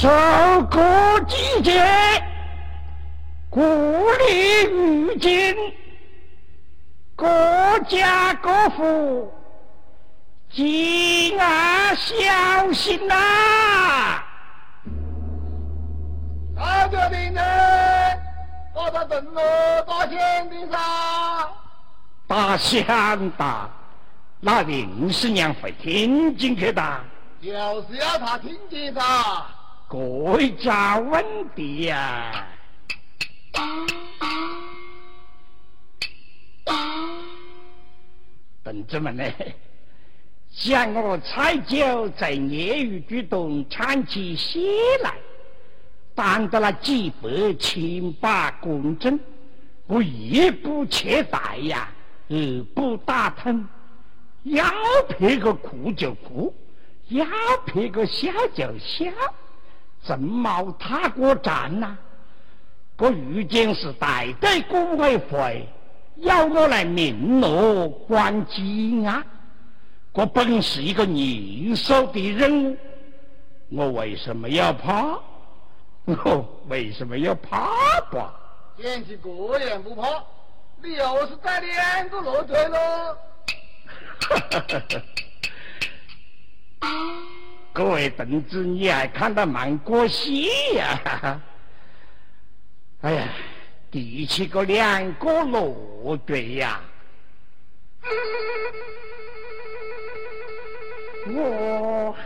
[0.00, 0.08] 收
[0.70, 1.82] 割季节，
[3.50, 5.56] 鼓励育金，
[7.16, 7.26] 各
[7.88, 9.34] 家国父，
[10.50, 14.22] 敬而小心呐！
[16.54, 17.42] 大家的呢，
[18.72, 20.78] 把他等了大香的噻。
[22.28, 23.70] 大香的，
[24.38, 27.00] 那林师娘会听进去的。
[27.42, 27.50] 就
[27.90, 29.02] 是要他听见噻。
[29.88, 31.24] 国家问
[31.56, 32.46] 题呀！
[38.62, 39.24] 同志们呢，
[40.50, 44.68] 像我蔡九在业余举动唱起戏
[45.02, 45.14] 来，
[46.14, 49.18] 当得了几百千把公正，
[49.86, 51.88] 我一不切带呀，
[52.28, 52.36] 二
[52.74, 53.66] 不打疼，
[54.42, 54.66] 要
[55.08, 56.54] 撇个哭就哭，
[57.08, 57.24] 要
[57.64, 59.10] 撇个笑就笑。
[60.04, 61.96] 正毛他过站呐，
[62.96, 65.68] 我如今是代代工委会，
[66.16, 69.24] 要我来明罗管羁押。
[70.12, 72.76] 我本是一个逆手的人物，
[73.70, 75.18] 我为什么要怕？
[76.06, 77.68] 我为什么要怕
[78.10, 78.34] 吧？
[78.80, 80.08] 嫌弃个人不怕，
[80.82, 83.16] 你又是带两个骆驼喽？
[84.20, 85.02] 哈哈哈哈
[87.78, 91.40] 各位同志，你还看得蛮过戏呀？
[93.02, 93.28] 哎呀，
[93.88, 96.80] 第七个两个骆驼呀！
[101.24, 102.16] 我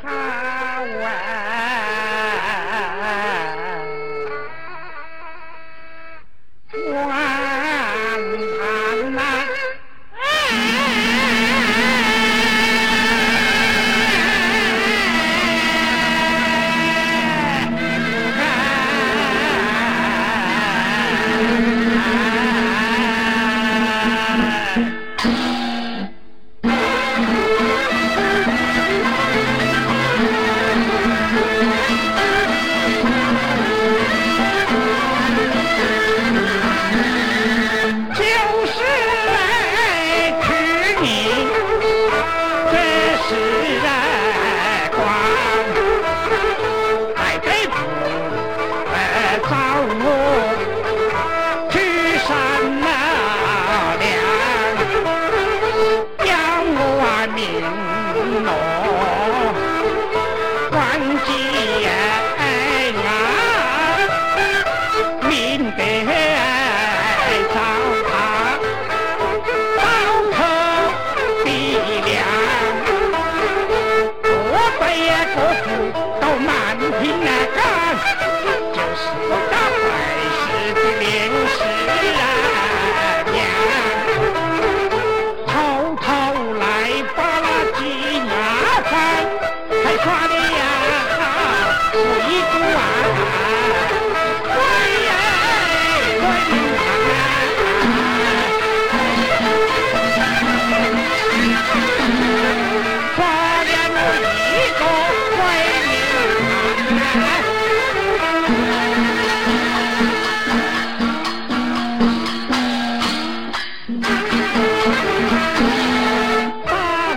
[114.01, 114.09] 大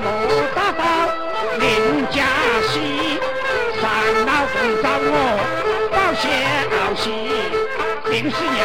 [0.03, 0.07] 路
[0.53, 0.83] 大道
[1.59, 1.63] 林
[2.11, 2.17] 家
[2.67, 2.73] 西
[3.79, 3.83] 三
[4.25, 5.09] 老公找我
[5.91, 6.23] 报消
[6.95, 7.03] 息
[8.11, 8.59] 临时年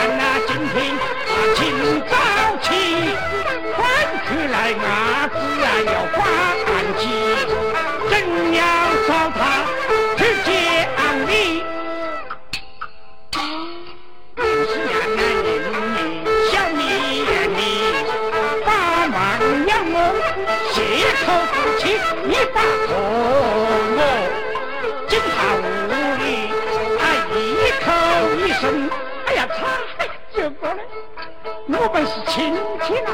[32.50, 33.06] 你骑着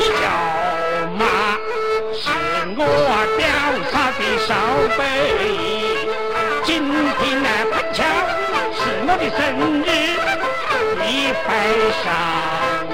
[0.00, 0.18] 小
[1.16, 1.22] 马
[2.12, 2.22] 是
[2.76, 2.80] 我
[3.36, 3.42] 表
[3.92, 4.50] 嫂的烧
[4.98, 5.00] 杯
[6.64, 7.96] 今天呢碰巧
[8.74, 9.40] 是我的生
[9.82, 9.88] 日
[10.98, 11.02] 你
[11.46, 11.48] 背
[12.02, 12.93] 上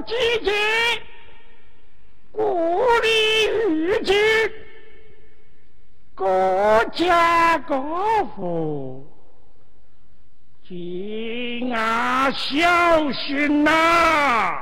[0.00, 0.50] 积极，
[2.30, 4.16] 鼓励，育精，
[6.14, 9.06] 国家国富，
[10.66, 14.61] 敬啊孝心呐！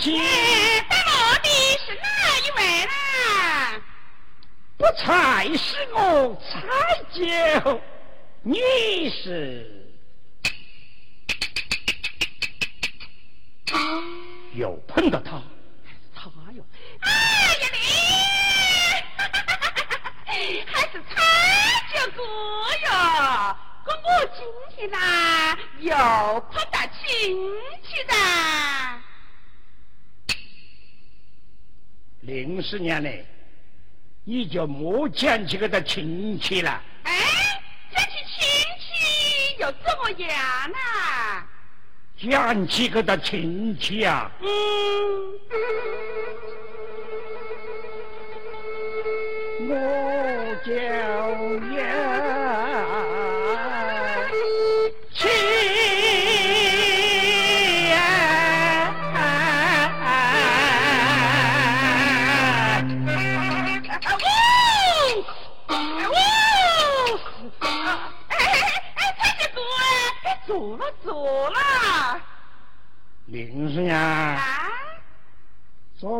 [0.00, 0.18] 小心！
[0.88, 1.48] 带我的
[1.84, 2.92] 是哪一位呢？
[4.78, 6.50] 不才是我蔡
[7.12, 7.20] 九，
[8.42, 9.22] 你是
[14.54, 15.42] 又碰到他。
[16.14, 16.64] 他哟！
[17.00, 17.10] 哎
[17.60, 17.68] 呀
[20.26, 21.14] 你，还是蔡
[21.92, 22.22] 九哥
[22.86, 22.88] 哟！
[23.84, 24.40] 哥我今
[24.74, 24.96] 天呐
[25.80, 25.92] 又
[26.50, 27.06] 碰到亲
[27.82, 28.14] 戚的。
[32.20, 33.24] 零十年嘞，
[34.24, 36.82] 你就没见起个的亲戚了。
[37.04, 37.12] 哎，
[37.90, 38.42] 这起亲
[38.78, 40.28] 戚又怎么样
[40.70, 40.76] 呢？
[42.18, 44.48] 讲起个的亲戚啊，嗯，
[49.66, 49.74] 我
[50.66, 50.70] 就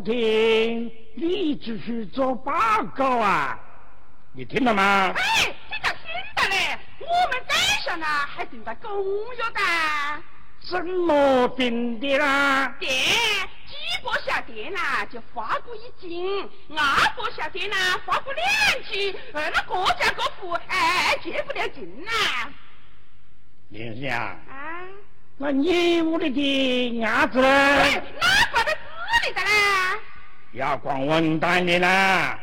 [0.03, 2.55] 昨天你只是做报
[2.97, 3.61] 告啊，
[4.33, 5.13] 你听到吗？
[5.15, 6.01] 哎，这叫听
[6.35, 6.79] 到嘞！
[7.01, 7.55] 我们镇
[7.85, 8.91] 上呢还订到公
[9.37, 10.23] 约的，
[10.63, 12.75] 怎么定的啦？
[12.79, 12.91] 店
[13.69, 17.77] 几个下店呐就发过一斤，二个下店呢
[18.07, 18.45] 发过两
[18.91, 22.11] 斤，呃，那各家各户哎借不了劲呐。
[23.69, 24.81] 林师娘，啊，
[25.37, 28.03] 那你屋里的鸭子哎呢？？
[30.53, 32.39] 要光文蛋的啦，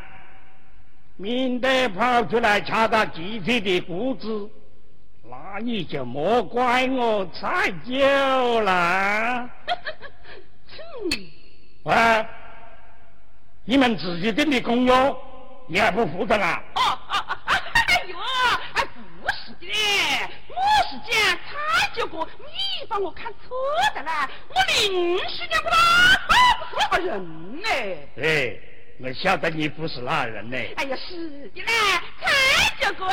[1.17, 4.49] 免得跑出来掐到集体的脖子，
[5.29, 9.49] 那你就莫怪我菜酒了。
[10.69, 11.09] 哼，
[11.83, 12.25] 喂，
[13.65, 15.15] 你们自己定的公约，
[15.67, 16.63] 你还不负责啊？
[16.75, 17.15] 哦哦
[17.47, 17.53] 哦，
[17.87, 18.17] 哎呦，
[18.73, 18.83] 哎
[19.21, 20.55] 不是的嘞，我
[20.89, 23.57] 是讲蔡九哥，你把我看错
[23.93, 24.55] 的啦，我
[24.87, 26.35] 临时讲不啦，啊，
[26.69, 27.97] 不是那个人嘞。
[28.21, 28.57] 哎，
[28.99, 30.57] 我晓得你不是那人呢。
[30.75, 31.15] 哎呀，是
[31.53, 31.71] 的嘞，
[32.21, 32.31] 蔡
[32.81, 33.05] 九哥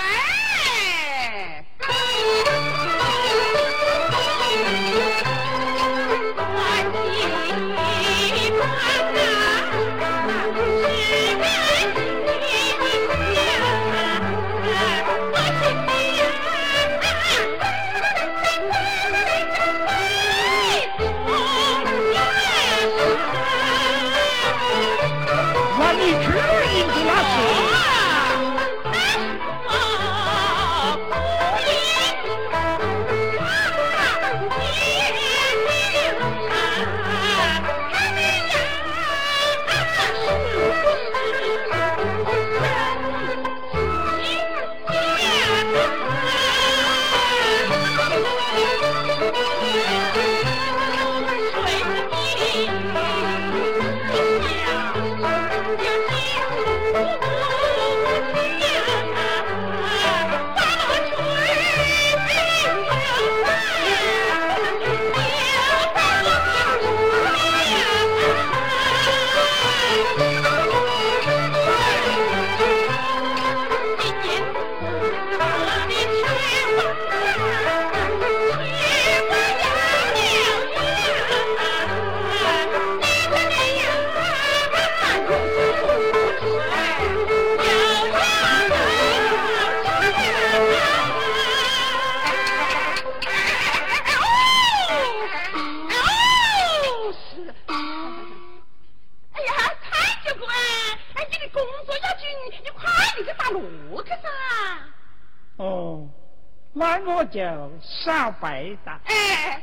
[107.34, 109.00] 那我就少白的。
[109.04, 109.62] 哎，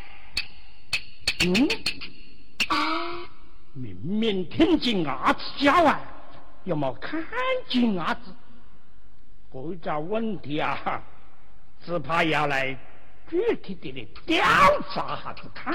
[1.46, 1.70] 嗯，
[3.74, 6.00] 明明听见伢子叫啊，
[6.66, 7.24] 又没看
[7.68, 8.36] 见伢子，
[9.52, 11.02] 这找问题啊，
[11.86, 12.78] 只怕要来
[13.30, 14.44] 具体的来调
[14.94, 15.74] 查下子看。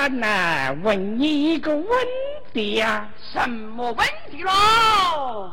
[0.00, 1.86] 我想呢，问你一个问
[2.54, 3.06] 题呀。
[3.34, 5.52] 什么问题喽？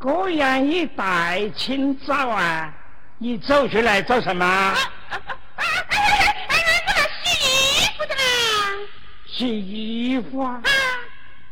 [0.00, 2.72] 这样一大清早啊，
[3.18, 4.42] 你走出来做什么？
[4.46, 4.74] 啊
[5.10, 5.20] 啊
[5.56, 5.62] 啊！
[5.90, 5.98] 哎
[6.48, 7.10] 哎哎！
[7.24, 8.22] 洗衣服的啦。
[9.26, 10.62] 洗衣服啊？
[10.64, 10.70] 啊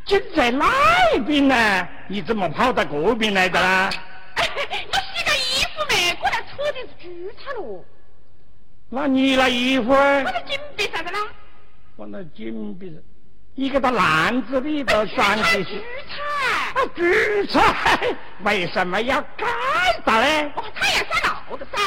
[0.07, 0.67] 就在那
[1.27, 3.91] 边呢，你怎么跑到这边来的啦？
[4.39, 7.85] 我洗个衣服没，过来搓的是猪菜喽。
[8.89, 9.93] 那你那衣服？
[9.93, 11.19] 我的金币上的啦。
[11.97, 12.97] 放到金币上，
[13.55, 15.71] 一个到篮子里头装的是猪
[16.09, 16.15] 菜。
[16.75, 17.03] 啊，猪
[17.47, 19.47] 菜为什么要干
[20.05, 20.51] 的嘞？
[20.57, 21.79] 哦，太阳晒老的噻。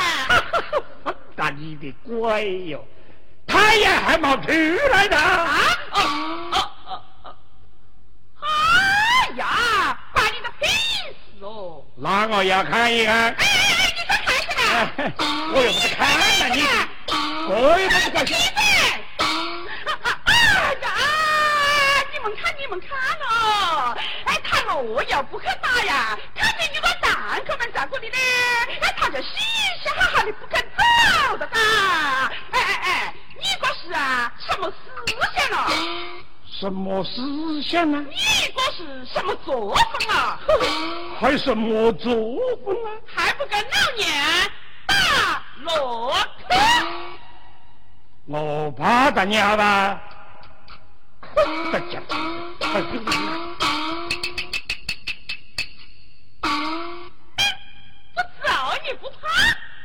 [1.35, 2.85] 那你的乖哟！
[3.47, 4.51] 太阳还没出
[4.91, 5.59] 来呢啊？
[5.91, 5.99] 哦
[7.23, 7.35] 哦。
[8.41, 8.45] 哎
[9.37, 11.83] 呀，把你的屁事哦！
[11.95, 13.15] 那我要看一看。
[13.15, 14.53] 哎哎哎，你说看一下。
[15.51, 16.21] 我又不是看了
[16.55, 16.57] 你，
[17.49, 18.35] 我又不是关心。
[18.55, 19.23] 哎
[20.81, 20.85] 呀，
[22.65, 22.89] 你们看
[23.29, 23.95] 哦！
[24.25, 28.17] 哎，他若要不肯打呀，看见你个蛋壳们在这里呢，
[28.81, 29.27] 哎，他就嘻
[29.83, 30.59] 嘻哈哈的不肯
[31.29, 31.59] 走的哒。
[32.51, 34.75] 哎哎哎，你这是啊，什么思
[35.37, 35.71] 想啊？
[36.59, 38.03] 什么思想呢？
[38.09, 38.17] 你
[38.55, 40.39] 这是什么作风啊？
[41.19, 42.11] 还什么作
[42.65, 42.89] 风啊？
[43.13, 44.09] 还不跟老娘
[44.87, 46.15] 打落
[46.49, 46.55] 去？
[48.25, 50.01] 我怕的娘吧？
[51.71, 51.99] 大家，
[52.75, 52.81] 不
[58.43, 58.49] 走
[58.83, 59.23] 你不怕？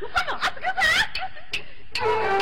[0.01, 2.40] 我放哪子个噻？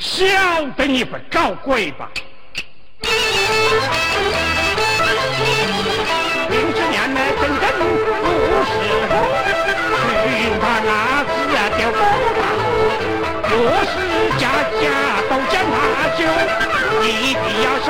[0.00, 0.24] 晓
[0.78, 2.08] 得你不找鬼吧？
[6.48, 7.62] 林十年来真正
[8.22, 8.24] 不
[8.64, 8.72] 是
[9.10, 9.12] 后，
[10.24, 10.26] 去
[10.58, 10.90] 他那
[11.22, 12.00] 子啊丢不
[12.40, 12.40] 大，
[13.50, 13.52] 若
[13.84, 13.94] 是
[14.38, 14.42] 家
[14.80, 14.82] 家
[15.28, 15.76] 都讲他
[16.16, 16.18] 酒，
[17.04, 17.86] 一定要生